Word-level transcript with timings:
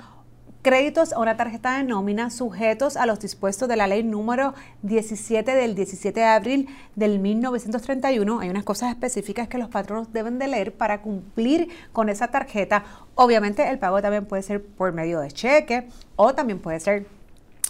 créditos 0.68 1.14
a 1.14 1.20
una 1.20 1.38
tarjeta 1.38 1.78
de 1.78 1.86
nómina 1.86 2.30
sujetos 2.30 2.98
a 2.98 3.06
los 3.06 3.22
dispuestos 3.22 3.70
de 3.70 3.78
la 3.78 3.88
ley 3.88 4.04
número 4.04 4.54
17 4.82 5.56
del 5.56 5.76
17 5.76 6.20
de 6.20 6.26
abril 6.26 6.68
del 6.94 7.20
1931. 7.20 8.42
Hay 8.42 8.50
unas 8.50 8.66
cosas 8.66 8.90
específicas 8.90 9.48
que 9.48 9.58
los 9.58 9.70
patronos 9.70 10.12
deben 10.12 10.40
de 10.40 10.50
leer 10.50 10.76
para 10.76 11.02
cumplir 11.02 11.70
con 11.94 12.10
esa 12.10 12.28
tarjeta. 12.28 12.84
Obviamente 13.16 13.66
el 13.70 13.80
pago 13.80 14.02
también 14.02 14.26
puede 14.26 14.44
ser 14.44 14.62
por 14.62 14.92
medio 14.92 15.22
de 15.22 15.32
cheque 15.32 15.88
o 16.18 16.36
también 16.36 16.60
puede 16.60 16.82
ser 16.82 17.06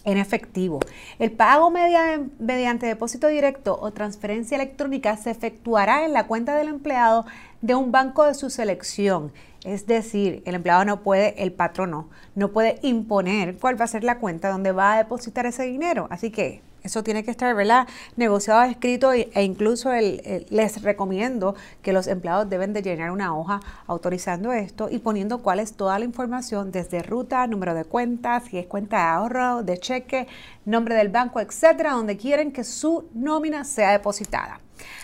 en 0.05 0.17
efectivo. 0.17 0.79
El 1.19 1.31
pago 1.31 1.69
mediante 1.69 2.85
depósito 2.85 3.27
directo 3.27 3.77
o 3.79 3.91
transferencia 3.91 4.55
electrónica 4.55 5.17
se 5.17 5.31
efectuará 5.31 6.05
en 6.05 6.13
la 6.13 6.27
cuenta 6.27 6.55
del 6.55 6.69
empleado 6.69 7.25
de 7.61 7.75
un 7.75 7.91
banco 7.91 8.23
de 8.23 8.33
su 8.33 8.49
selección 8.49 9.31
es 9.67 9.85
decir, 9.85 10.43
el 10.45 10.55
empleado 10.55 10.85
no 10.85 11.01
puede, 11.01 11.43
el 11.43 11.51
patrono 11.51 12.07
no 12.35 12.53
puede 12.53 12.79
imponer 12.83 13.57
cuál 13.57 13.79
va 13.79 13.83
a 13.83 13.89
ser 13.89 14.05
la 14.05 14.17
cuenta 14.19 14.49
donde 14.49 14.71
va 14.71 14.93
a 14.93 14.97
depositar 14.97 15.45
ese 15.45 15.63
dinero. 15.63 16.07
Así 16.09 16.31
que 16.31 16.61
eso 16.83 17.03
tiene 17.03 17.23
que 17.23 17.31
estar 17.31 17.53
¿verdad? 17.55 17.87
negociado, 18.15 18.63
escrito 18.63 19.13
e, 19.13 19.29
incluso 19.43 19.91
les 19.91 20.81
recomiendo 20.81 21.55
que 21.81 21.93
los 21.93 22.07
empleados 22.07 22.49
deben 22.49 22.73
de 22.73 22.81
llenar 22.81 23.11
una 23.11 23.37
hoja 23.37 23.59
autorizando 23.87 24.53
esto 24.53 24.87
y 24.89 24.99
poniendo 24.99 25.39
cuál 25.39 25.59
es 25.59 25.73
toda 25.73 25.99
la 25.99 26.05
información 26.05 26.71
desde 26.71 27.03
ruta, 27.03 27.45
número 27.47 27.73
de 27.73 27.85
cuenta, 27.85 28.39
si 28.39 28.57
es 28.57 28.67
cuenta 28.67 28.97
de 28.97 29.03
ahorro, 29.03 29.63
de 29.63 29.77
cheque, 29.77 30.27
nombre 30.65 30.95
del 30.95 31.09
banco, 31.09 31.39
etcétera, 31.39 31.91
donde 31.91 32.17
quieren 32.17 32.51
que 32.51 32.63
su 32.63 33.09
nómina 33.13 33.63
sea 33.63 33.91
depositada. 33.91 34.59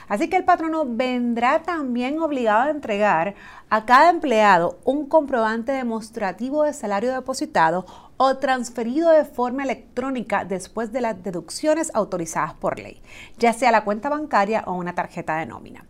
Así 0.07 0.29
que 0.29 0.37
el 0.37 0.45
patrono 0.45 0.85
vendrá 0.85 1.63
también 1.63 2.19
obligado 2.19 2.63
a 2.63 2.69
entregar 2.69 3.35
a 3.69 3.85
cada 3.85 4.09
empleado 4.09 4.79
un 4.83 5.07
comprobante 5.07 5.71
demostrativo 5.71 6.63
de 6.63 6.73
salario 6.73 7.13
depositado 7.13 7.85
o 8.17 8.37
transferido 8.37 9.09
de 9.09 9.25
forma 9.25 9.63
electrónica 9.63 10.45
después 10.45 10.91
de 10.91 11.01
las 11.01 11.23
deducciones 11.23 11.91
autorizadas 11.93 12.53
por 12.53 12.79
ley, 12.79 13.01
ya 13.37 13.53
sea 13.53 13.71
la 13.71 13.83
cuenta 13.83 14.09
bancaria 14.09 14.63
o 14.67 14.73
una 14.73 14.93
tarjeta 14.95 15.37
de 15.37 15.45
nómina. 15.45 15.85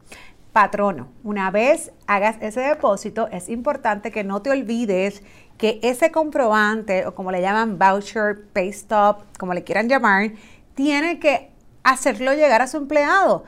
Patrono, 0.53 1.07
una 1.23 1.49
vez 1.49 1.91
hagas 2.05 2.37
ese 2.39 2.61
depósito, 2.61 3.27
es 3.31 3.49
importante 3.49 4.11
que 4.11 4.23
no 4.23 4.43
te 4.43 4.51
olvides 4.51 5.23
que 5.57 5.79
ese 5.81 6.11
comprobante, 6.11 7.07
o 7.07 7.15
como 7.15 7.31
le 7.31 7.41
llaman 7.41 7.79
voucher, 7.79 8.45
pay 8.53 8.69
stop, 8.69 9.23
como 9.39 9.53
le 9.53 9.63
quieran 9.63 9.89
llamar, 9.89 10.31
tiene 10.75 11.19
que 11.19 11.49
hacerlo 11.83 12.33
llegar 12.33 12.61
a 12.61 12.67
su 12.67 12.77
empleado 12.77 13.43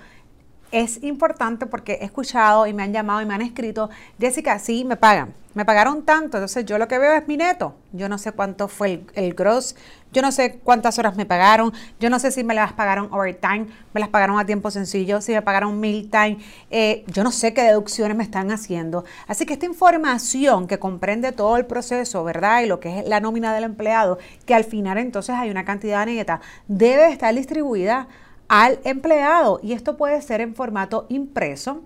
es 0.75 1.01
importante 1.03 1.67
porque 1.67 1.93
he 2.01 2.03
escuchado 2.03 2.67
y 2.67 2.73
me 2.73 2.83
han 2.83 2.91
llamado 2.91 3.21
y 3.21 3.25
me 3.25 3.33
han 3.33 3.41
escrito, 3.41 3.89
Jessica, 4.19 4.59
sí, 4.59 4.83
me 4.83 4.97
pagan, 4.97 5.33
me 5.53 5.63
pagaron 5.63 6.03
tanto, 6.03 6.35
entonces 6.35 6.65
yo 6.65 6.77
lo 6.77 6.89
que 6.89 6.99
veo 6.99 7.13
es 7.13 7.25
mi 7.29 7.37
neto, 7.37 7.75
yo 7.93 8.09
no 8.09 8.17
sé 8.17 8.33
cuánto 8.33 8.67
fue 8.67 8.91
el, 8.91 9.05
el 9.13 9.33
gross, 9.35 9.77
yo 10.11 10.21
no 10.21 10.33
sé 10.33 10.59
cuántas 10.61 10.99
horas 10.99 11.15
me 11.15 11.25
pagaron, 11.25 11.71
yo 11.97 12.09
no 12.09 12.19
sé 12.19 12.29
si 12.29 12.43
me 12.43 12.53
las 12.53 12.73
pagaron 12.73 13.07
overtime, 13.13 13.67
me 13.93 14.01
las 14.01 14.09
pagaron 14.09 14.37
a 14.37 14.45
tiempo 14.45 14.69
sencillo, 14.69 15.21
si 15.21 15.31
me 15.31 15.41
pagaron 15.41 15.79
meal 15.79 16.09
time, 16.11 16.39
eh, 16.71 17.05
yo 17.07 17.23
no 17.23 17.31
sé 17.31 17.53
qué 17.53 17.61
deducciones 17.61 18.17
me 18.17 18.23
están 18.25 18.51
haciendo. 18.51 19.05
Así 19.27 19.45
que 19.45 19.53
esta 19.53 19.65
información 19.65 20.67
que 20.67 20.77
comprende 20.77 21.31
todo 21.31 21.55
el 21.55 21.65
proceso, 21.65 22.25
¿verdad? 22.25 22.63
Y 22.63 22.65
lo 22.65 22.81
que 22.81 22.99
es 22.99 23.07
la 23.07 23.21
nómina 23.21 23.53
del 23.53 23.63
empleado, 23.63 24.17
que 24.45 24.55
al 24.55 24.65
final 24.65 24.97
entonces 24.97 25.35
hay 25.35 25.49
una 25.49 25.63
cantidad 25.63 26.05
neta, 26.05 26.41
debe 26.67 27.09
estar 27.09 27.33
distribuida 27.33 28.09
al 28.47 28.79
empleado. 28.83 29.59
Y 29.63 29.73
esto 29.73 29.97
puede 29.97 30.21
ser 30.21 30.41
en 30.41 30.55
formato 30.55 31.05
impreso 31.09 31.83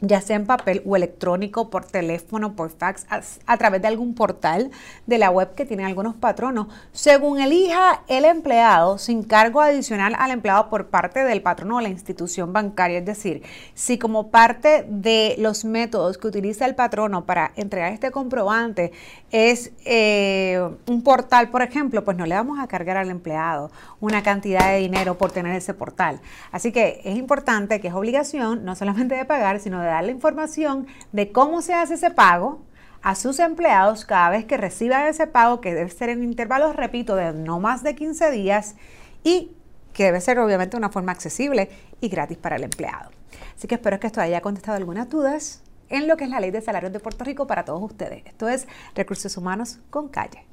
ya 0.00 0.20
sea 0.20 0.36
en 0.36 0.46
papel 0.46 0.82
o 0.84 0.96
electrónico, 0.96 1.70
por 1.70 1.84
teléfono, 1.84 2.54
por 2.54 2.70
fax, 2.70 3.06
a, 3.46 3.56
través 3.56 3.80
de 3.80 3.88
algún 3.88 4.14
portal 4.14 4.70
de 5.06 5.18
la 5.18 5.30
web 5.30 5.54
que 5.54 5.64
tienen 5.64 5.86
algunos 5.86 6.14
patronos, 6.14 6.66
según 6.92 7.40
elija 7.40 8.02
el 8.08 8.24
empleado, 8.24 8.98
sin 8.98 9.22
cargo 9.22 9.60
adicional 9.60 10.14
al 10.18 10.30
empleado 10.30 10.68
por 10.68 10.88
parte 10.88 11.24
del 11.24 11.40
patrono 11.40 11.76
o 11.76 11.80
la 11.80 11.88
institución 11.88 12.52
bancaria. 12.52 12.98
Es 12.98 13.06
decir, 13.06 13.42
si 13.74 13.98
como 13.98 14.30
parte 14.30 14.84
de 14.88 15.36
los 15.38 15.64
métodos 15.64 16.18
que 16.18 16.28
utiliza 16.28 16.66
el 16.66 16.74
patrono 16.74 17.24
para 17.24 17.52
entregar 17.56 17.92
este 17.92 18.10
comprobante 18.10 18.92
es 19.30 19.72
eh, 19.84 20.60
un 20.86 21.02
portal, 21.02 21.50
por 21.50 21.62
ejemplo, 21.62 22.04
pues 22.04 22.16
no 22.16 22.26
le 22.26 22.34
vamos 22.34 22.58
a 22.60 22.66
cargar 22.66 22.96
al 22.96 23.10
empleado 23.10 23.70
una 24.00 24.22
cantidad 24.22 24.70
de 24.70 24.78
dinero 24.78 25.16
por 25.16 25.32
tener 25.32 25.54
ese 25.56 25.74
portal. 25.74 26.20
Así 26.52 26.70
que 26.70 27.00
es 27.04 27.16
importante 27.16 27.80
que 27.80 27.88
es 27.88 27.94
obligación 27.94 28.64
no 28.64 28.76
solamente 28.76 29.14
de 29.14 29.24
pagar, 29.24 29.58
sino 29.60 29.85
de 29.86 29.92
dar 29.92 30.04
la 30.04 30.10
información 30.10 30.86
de 31.12 31.32
cómo 31.32 31.62
se 31.62 31.74
hace 31.74 31.94
ese 31.94 32.10
pago 32.10 32.60
a 33.02 33.14
sus 33.14 33.38
empleados 33.38 34.04
cada 34.04 34.30
vez 34.30 34.44
que 34.44 34.56
reciban 34.56 35.06
ese 35.06 35.26
pago, 35.26 35.60
que 35.60 35.74
debe 35.74 35.90
ser 35.90 36.08
en 36.08 36.24
intervalos, 36.24 36.74
repito, 36.74 37.14
de 37.14 37.32
no 37.32 37.60
más 37.60 37.82
de 37.82 37.94
15 37.94 38.30
días 38.30 38.74
y 39.22 39.52
que 39.92 40.04
debe 40.04 40.20
ser 40.20 40.38
obviamente 40.38 40.76
una 40.76 40.90
forma 40.90 41.12
accesible 41.12 41.70
y 42.00 42.08
gratis 42.08 42.36
para 42.36 42.56
el 42.56 42.64
empleado. 42.64 43.10
Así 43.56 43.68
que 43.68 43.76
espero 43.76 43.98
que 44.00 44.08
esto 44.08 44.20
haya 44.20 44.40
contestado 44.40 44.76
algunas 44.76 45.08
dudas 45.08 45.62
en 45.88 46.08
lo 46.08 46.16
que 46.16 46.24
es 46.24 46.30
la 46.30 46.40
ley 46.40 46.50
de 46.50 46.60
salarios 46.60 46.92
de 46.92 47.00
Puerto 47.00 47.24
Rico 47.24 47.46
para 47.46 47.64
todos 47.64 47.82
ustedes. 47.82 48.22
Esto 48.26 48.48
es 48.48 48.66
Recursos 48.94 49.36
Humanos 49.36 49.78
con 49.90 50.08
Calle. 50.08 50.44